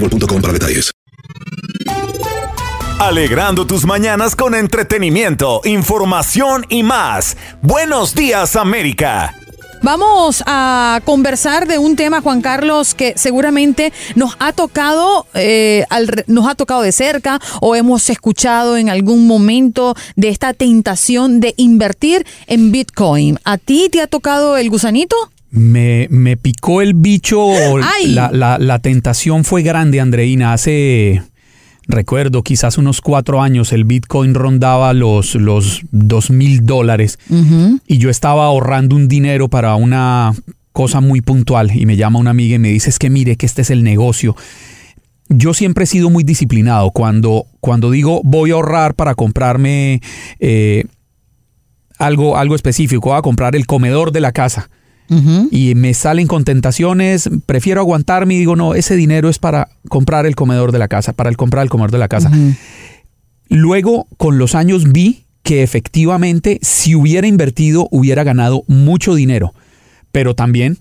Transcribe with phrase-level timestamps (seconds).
[0.00, 0.90] boostmobile.com para detalles.
[2.98, 7.36] Alegrando tus mañanas con entretenimiento, información y más.
[7.62, 9.34] Buenos días América.
[9.82, 16.24] Vamos a conversar de un tema, Juan Carlos, que seguramente nos ha tocado, eh, al-
[16.26, 21.52] nos ha tocado de cerca o hemos escuchado en algún momento de esta tentación de
[21.58, 23.38] invertir en Bitcoin.
[23.44, 25.14] ¿A ti te ha tocado el gusanito?
[25.56, 27.48] Me, me picó el bicho.
[28.08, 30.52] La, la- la tentación fue grande, Andreina.
[30.52, 31.22] Hace,
[31.88, 37.18] recuerdo, quizás unos cuatro años, el Bitcoin rondaba los, los dos mil dólares.
[37.86, 40.34] Y yo estaba ahorrando un dinero para una
[40.72, 41.74] cosa muy puntual.
[41.74, 43.82] Y me llama una amiga y me dice, es que mire que este es el
[43.82, 44.36] negocio.
[45.30, 46.90] Yo siempre he sido muy disciplinado.
[46.90, 50.00] Cuando, cuando digo voy a ahorrar para comprarme
[50.38, 50.84] eh,
[51.98, 54.68] algo, algo específico, voy a comprar el comedor de la casa
[55.50, 60.26] y me salen con tentaciones, prefiero aguantarme y digo, no, ese dinero es para comprar
[60.26, 62.30] el comedor de la casa, para el comprar el comedor de la casa.
[63.48, 69.54] Luego, con los años vi que efectivamente, si hubiera invertido, hubiera ganado mucho dinero,
[70.10, 70.78] pero también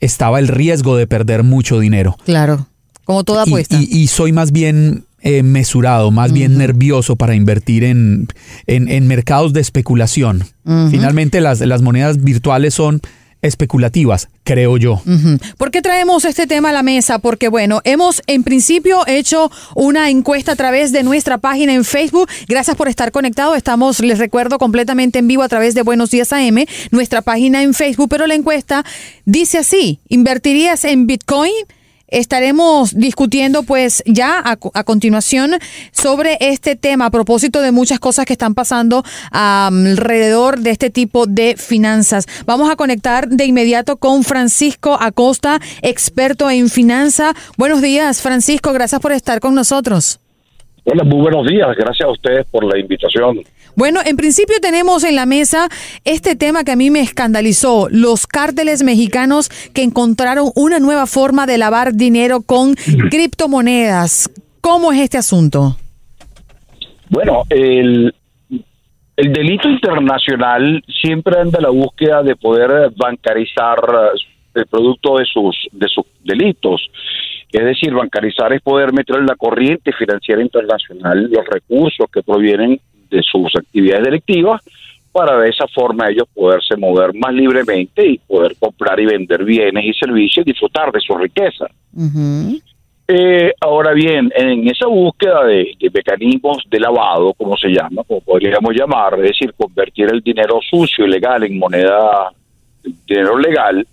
[0.00, 2.16] estaba el riesgo de perder mucho dinero.
[2.26, 2.66] Claro,
[3.04, 3.80] como toda apuesta.
[3.80, 8.28] Y, y soy más bien eh, mesurado, más bien nervioso para invertir en,
[8.66, 10.44] en- en mercados de especulación.
[10.90, 13.00] Finalmente, las, las monedas virtuales son
[13.44, 15.02] especulativas, creo yo.
[15.58, 17.18] ¿Por qué traemos este tema a la mesa?
[17.18, 22.28] Porque, bueno, hemos en principio hecho una encuesta a través de nuestra página en Facebook.
[22.48, 23.54] Gracias por estar conectado.
[23.54, 27.74] Estamos, les recuerdo, completamente en vivo a través de Buenos Días AM, nuestra página en
[27.74, 28.08] Facebook.
[28.08, 28.84] Pero la encuesta
[29.24, 31.52] dice así: ¿invertirías en Bitcoin?
[32.08, 35.52] Estaremos discutiendo pues ya a, co- a continuación
[35.92, 41.26] sobre este tema a propósito de muchas cosas que están pasando alrededor de este tipo
[41.26, 42.26] de finanzas.
[42.46, 47.34] Vamos a conectar de inmediato con Francisco Acosta, experto en finanza.
[47.56, 50.20] Buenos días, Francisco, gracias por estar con nosotros.
[50.86, 51.68] Hola, muy buenos días.
[51.76, 53.40] Gracias a ustedes por la invitación.
[53.74, 55.68] Bueno, en principio tenemos en la mesa
[56.04, 61.46] este tema que a mí me escandalizó, los cárteles mexicanos que encontraron una nueva forma
[61.46, 62.74] de lavar dinero con
[63.10, 64.30] criptomonedas.
[64.60, 65.76] ¿Cómo es este asunto?
[67.08, 68.14] Bueno, el,
[69.16, 73.78] el delito internacional siempre anda a la búsqueda de poder bancarizar
[74.54, 76.80] el producto de sus, de sus delitos.
[77.54, 82.80] Es decir, bancarizar es poder meter en la corriente financiera internacional los recursos que provienen
[83.08, 84.60] de sus actividades delictivas
[85.12, 89.84] para de esa forma ellos poderse mover más libremente y poder comprar y vender bienes
[89.84, 91.66] y servicios y disfrutar de su riqueza.
[93.06, 98.20] Eh, ahora bien, en esa búsqueda de, de mecanismos de lavado, como se llama, como
[98.20, 102.32] podríamos llamar, es decir, convertir el dinero sucio y legal en moneda,
[103.06, 103.86] dinero legal,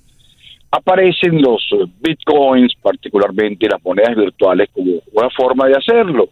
[0.72, 6.30] aparecen los eh, bitcoins, particularmente las monedas virtuales, como una forma de hacerlo.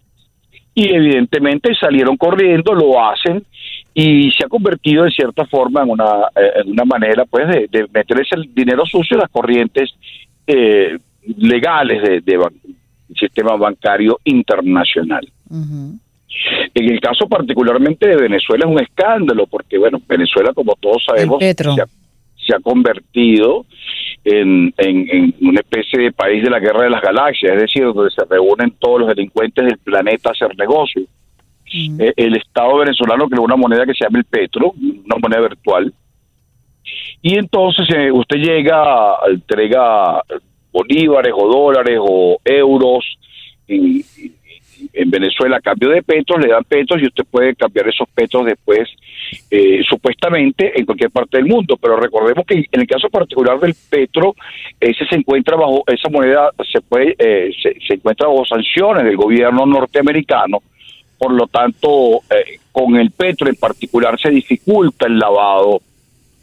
[0.74, 3.44] Y evidentemente salieron corriendo, lo hacen
[3.94, 7.68] y se ha convertido de cierta forma en una, eh, en una manera pues de,
[7.70, 9.94] de meterse el dinero sucio en las corrientes
[10.48, 10.98] eh,
[11.38, 12.40] legales del de,
[13.16, 15.28] sistema bancario internacional.
[15.52, 21.40] En el caso particularmente de Venezuela es un escándalo, porque bueno, Venezuela como todos sabemos
[21.40, 23.66] se ha, se ha, convertido
[24.30, 28.12] en, en, una especie de país de la guerra de las galaxias, es decir, donde
[28.12, 31.04] se reúnen todos los delincuentes del planeta a hacer negocio.
[31.72, 35.94] Eh, el Estado venezolano creó una moneda que se llama el Petro, una moneda virtual,
[37.22, 40.24] y entonces eh, usted llega, entrega
[40.72, 43.06] bolívares o dólares o euros
[43.68, 44.04] en,
[45.00, 48.46] en Venezuela a cambio de petros, le dan petros y usted puede cambiar esos petros
[48.46, 48.90] después
[49.50, 51.78] eh, supuestamente en cualquier parte del mundo.
[51.78, 54.36] Pero recordemos que en el caso particular del petro,
[54.80, 59.66] ese se encuentra bajo, esa moneda se puede, eh, se, encuentra bajo sanciones del gobierno
[59.66, 60.60] norteamericano.
[61.18, 65.82] Por lo tanto, eh, con el petro en particular se dificulta el lavado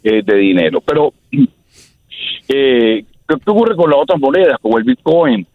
[0.01, 0.81] de dinero.
[0.81, 1.13] Pero,
[2.47, 3.03] ¿qué
[3.45, 5.45] ocurre con las otras monedas, como el Bitcoin?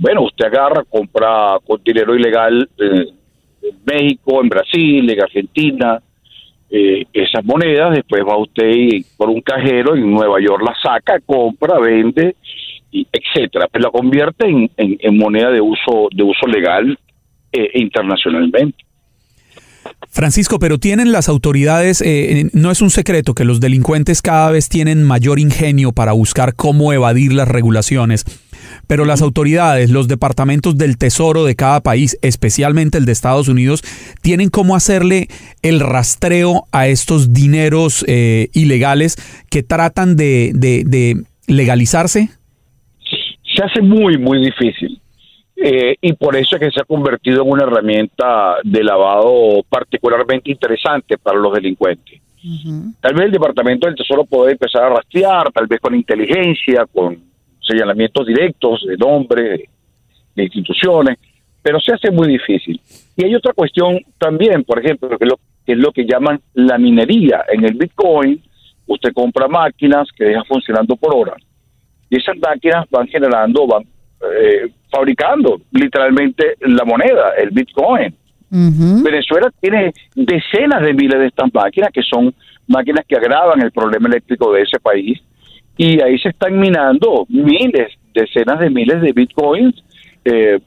[0.00, 3.04] Bueno, usted agarra, compra con dinero ilegal eh,
[3.62, 6.00] en México, en Brasil, en Argentina,
[6.70, 8.72] eh, esas monedas, después va usted
[9.18, 12.34] por un cajero en Nueva York, la saca, compra, vende,
[12.90, 16.98] y etcétera, pues la convierte en, moneda de uso, de uso legal
[17.52, 18.78] eh, internacionalmente.
[20.08, 22.02] Francisco, pero tienen las autoridades,
[22.54, 26.92] no es un secreto que los delincuentes cada vez tienen mayor ingenio para buscar cómo
[26.94, 28.24] evadir las regulaciones.
[28.86, 33.82] Pero las autoridades, los departamentos del Tesoro de cada país, especialmente el de Estados Unidos,
[34.22, 35.28] tienen cómo hacerle
[35.62, 39.16] el rastreo a estos dineros eh, ilegales
[39.50, 42.30] que tratan de, de, legalizarse.
[43.54, 45.00] Se hace muy, muy difícil.
[45.62, 50.50] Eh, y por eso es que se ha convertido en una herramienta de lavado particularmente
[50.50, 52.20] interesante para los delincuentes.
[53.00, 57.18] Tal vez el Departamento del Tesoro puede empezar a rastrear, tal vez con inteligencia, con
[57.70, 59.60] señalamientos directos de nombres,
[60.34, 61.18] de instituciones,
[61.62, 62.80] pero se hace muy difícil.
[63.16, 66.40] Y hay otra cuestión también, por ejemplo, que es lo que, es lo que llaman
[66.54, 67.44] la minería.
[67.52, 68.42] En el Bitcoin,
[68.86, 71.36] usted compra máquinas que dejan funcionando por horas.
[72.08, 78.14] Y esas máquinas van generando, van eh, fabricando literalmente la moneda, el Bitcoin.
[78.52, 82.34] Venezuela tiene decenas de miles de estas máquinas que son
[82.66, 85.20] máquinas que agravan el problema eléctrico de ese país
[85.82, 89.82] y ahí se están minando miles, decenas de miles de bitcoins
[90.26, 90.58] eh,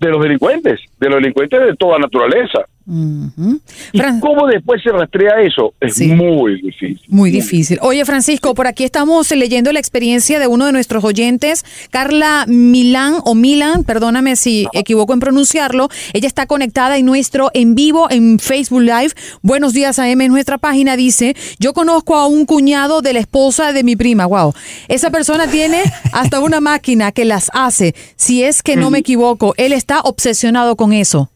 [0.00, 2.66] de los delincuentes, de los delincuentes de toda naturaleza.
[2.90, 5.74] ¿Y cómo después se rastrea eso?
[5.78, 7.00] Es muy difícil.
[7.08, 7.78] Muy difícil.
[7.82, 13.16] Oye, Francisco, por aquí estamos leyendo la experiencia de uno de nuestros oyentes, Carla Milán
[13.24, 15.88] o Milan, perdóname si equivoco en pronunciarlo.
[16.14, 19.10] Ella está conectada en nuestro en vivo en Facebook Live.
[19.42, 20.96] Buenos días AM en nuestra página.
[20.96, 24.24] Dice, yo conozco a un cuñado de la esposa de mi prima.
[24.24, 24.54] Wow.
[24.88, 25.82] Esa persona tiene
[26.12, 27.94] hasta una máquina que las hace.
[28.16, 31.30] Si es que no me equivoco, él está obsesionado con eso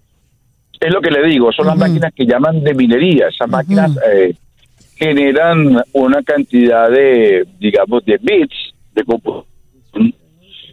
[0.83, 3.29] es lo que le digo, son las máquinas que llaman de minería.
[3.29, 4.35] Esas máquinas eh,
[4.97, 9.05] generan una cantidad de, digamos, de bits de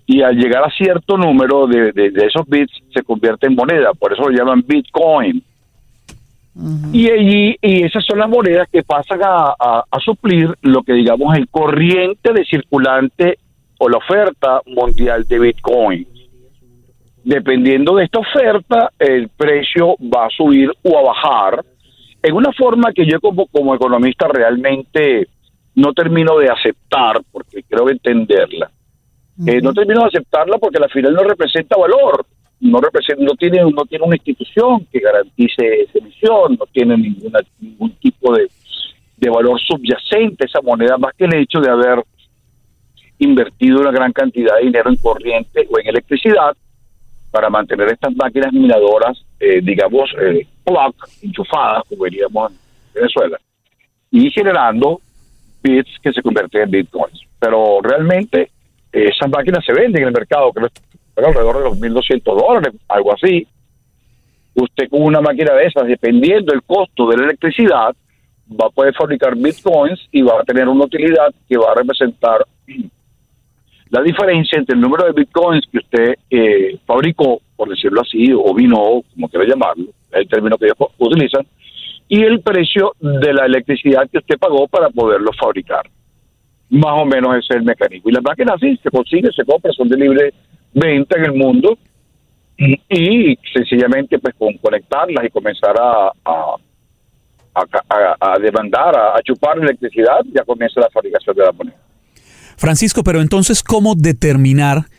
[0.06, 4.28] y al llegar a cierto número de, esos bits se convierte en moneda, por eso
[4.28, 5.44] lo llaman Bitcoin.
[6.92, 9.54] Y allí, y esas son las monedas que pasan a,
[9.90, 13.38] a suplir lo que digamos el corriente de circulante
[13.78, 16.08] o la oferta mundial de Bitcoin
[17.24, 21.66] dependiendo de esta oferta, el precio va a subir o a bajar
[22.22, 25.28] en una forma que yo como, como economista realmente
[25.76, 28.70] no termino de aceptar, porque creo entenderla.
[29.46, 32.26] Eh, no termino de aceptarla porque al final no representa valor,
[32.60, 37.40] no representa, no tiene, no tiene una institución que garantice esa emisión, no tiene ninguna,
[37.60, 38.50] ningún tipo de,
[39.16, 42.04] de valor subyacente esa moneda, más que el hecho de haber
[43.20, 46.56] invertido una gran cantidad de dinero en corriente o en electricidad,
[47.32, 52.58] para mantener estas máquinas minadoras, eh, digamos, eh, plug, enchufadas, como veríamos en
[52.94, 53.38] Venezuela,
[54.12, 55.00] y generando
[55.62, 57.22] bits que se convierten en bitcoins.
[57.40, 58.52] Pero realmente
[58.92, 60.62] eh, esas máquinas se venden en el mercado, que
[61.16, 63.48] alrededor de los 1.200 dólares, algo así.
[64.56, 67.96] Usted con una máquina de esas, dependiendo del costo de la electricidad,
[68.50, 72.46] va a poder fabricar bitcoins y va a tener una utilidad que va a representar
[73.90, 78.54] la diferencia entre el número de bitcoins que usted eh, fabricó, por decirlo así, o
[78.54, 81.46] vino, como quiera llamarlo, es el término que ellos utilizan,
[82.08, 85.90] y el precio de la electricidad que usted pagó para poderlo fabricar.
[86.70, 88.10] Más o menos ese es el mecanismo.
[88.10, 90.34] Y las máquinas sí, se consiguen, se compran, son de libre
[90.74, 91.78] venta en el mundo
[92.58, 96.12] y sencillamente pues con conectarlas y comenzar a,
[98.20, 101.78] a demandar, a, chupar electricidad, ya comienza la fabricación de la moneda.
[102.60, 104.90] Francisco, pero entonces, ¿cómo determinar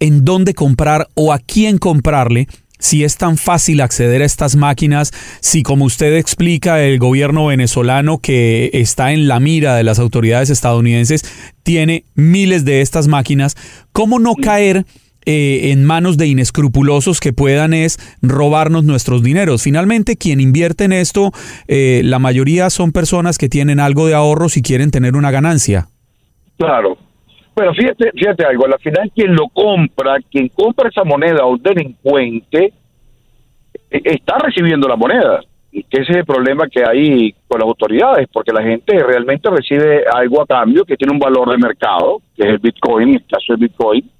[0.00, 2.48] en dónde comprar o a quién comprarle
[2.80, 8.18] si es tan fácil acceder a estas máquinas, si como usted explica el gobierno venezolano
[8.18, 11.22] que está en la mira de las autoridades estadounidenses
[11.62, 13.56] tiene miles de estas máquinas,
[13.92, 14.84] ¿cómo no caer
[15.26, 19.62] eh, en manos de inescrupulosos que puedan es robarnos nuestros dineros?
[19.62, 21.30] Finalmente, quien invierte en esto,
[21.68, 25.91] eh, la mayoría son personas que tienen algo de ahorros y quieren tener una ganancia.
[26.66, 26.96] Claro,
[27.54, 32.72] bueno, fíjate, fíjate algo, al final quien lo compra, quien compra esa moneda o delincuente,
[33.90, 35.40] e, está recibiendo la moneda.
[35.70, 39.50] Y que ese es el problema que hay con las autoridades, porque la gente realmente
[39.50, 43.14] recibe algo a cambio que tiene un valor de mercado, que es el Bitcoin, en
[43.14, 44.10] el caso del Bitcoin,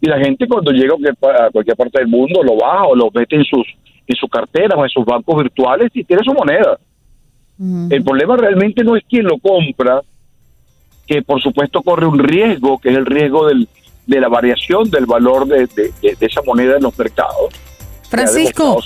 [0.00, 3.36] y la gente cuando llega a cualquier parte del mundo lo baja o lo mete
[3.36, 3.66] en sus
[4.06, 6.78] en su cartera o en sus bancos virtuales y tiene su moneda.
[7.90, 10.00] El problema realmente no es quien lo compra,
[11.08, 13.66] que por supuesto corre un riesgo, que es el riesgo del,
[14.06, 15.68] de la variación del valor de,
[16.20, 17.54] esa moneda en los mercados.
[18.08, 18.80] Francisco,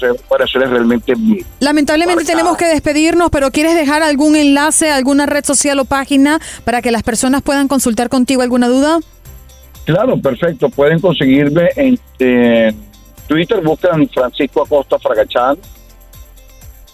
[0.54, 1.14] realmente
[1.60, 6.82] lamentablemente tenemos que despedirnos, pero ¿quieres dejar algún enlace, alguna red social o página para
[6.82, 8.98] que las personas puedan consultar contigo alguna duda?
[9.84, 10.70] Claro, perfecto.
[10.70, 12.76] Pueden conseguirme en, en
[13.28, 15.56] Twitter, buscan Francisco Acosta Fragachán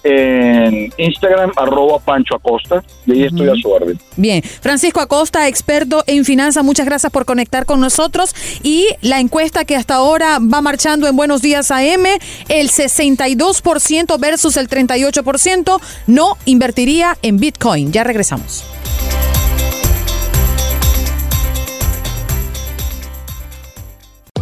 [0.02, 3.98] en Instagram, arroba Pancho Acosta, y ahí estoy a su orden.
[4.16, 8.34] Bien, Francisco Acosta, experto en finanzas, muchas gracias por conectar con nosotros.
[8.62, 12.06] Y la encuesta que hasta ahora va marchando en Buenos Días AM,
[12.48, 17.92] el 62% versus el 38% no invertiría en Bitcoin.
[17.92, 18.64] Ya regresamos.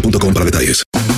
[0.00, 1.17] boostmobile para detalles.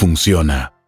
[0.01, 0.80] funciona.